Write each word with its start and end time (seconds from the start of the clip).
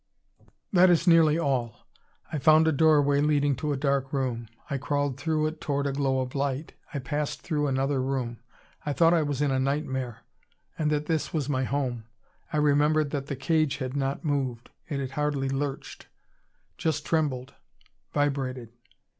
"That 0.73 0.89
is 0.89 1.05
nearly 1.05 1.37
all. 1.37 1.85
I 2.33 2.39
found 2.39 2.67
a 2.67 2.71
doorway 2.71 3.21
leading 3.21 3.55
to 3.57 3.71
a 3.71 3.77
dark 3.77 4.11
room. 4.11 4.47
I 4.67 4.79
crawled 4.79 5.15
through 5.19 5.45
it 5.45 5.61
toward 5.61 5.85
a 5.85 5.93
glow 5.93 6.21
of 6.21 6.33
light. 6.33 6.73
I 6.91 6.97
passed 6.97 7.41
through 7.41 7.67
another 7.67 8.01
room. 8.01 8.39
I 8.83 8.93
thought 8.93 9.13
I 9.13 9.21
was 9.21 9.43
in 9.43 9.51
a 9.51 9.59
nightmare, 9.59 10.21
and 10.75 10.89
that 10.89 11.05
this 11.05 11.31
was 11.35 11.47
my 11.49 11.65
home. 11.65 12.05
I 12.51 12.57
remembered 12.57 13.11
that 13.11 13.27
the 13.27 13.35
cage 13.35 13.77
had 13.77 13.95
not 13.95 14.25
moved. 14.25 14.71
It 14.87 14.99
had 14.99 15.11
hardly 15.11 15.49
lurched. 15.49 16.07
Just 16.79 17.05
trembled; 17.05 17.53
vibrated. 18.11 18.69